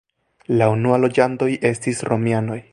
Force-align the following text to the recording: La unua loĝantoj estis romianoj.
La 0.61 0.69
unua 0.77 0.97
loĝantoj 1.03 1.51
estis 1.73 2.05
romianoj. 2.13 2.61